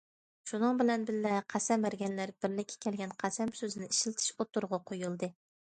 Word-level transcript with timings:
شۇنىڭ 0.51 0.79
بىلەن 0.79 1.03
بىللە 1.09 1.33
قەسەم 1.55 1.85
بەرگەنلەر 1.87 2.35
بىرلىككە 2.41 2.81
كەلگەن 2.87 3.15
قەسەم 3.25 3.55
سۆزىنى 3.61 3.93
ئىشلىتىش 3.95 4.35
ئوتتۇرىغا 4.37 4.83
قويۇلدى. 4.91 5.37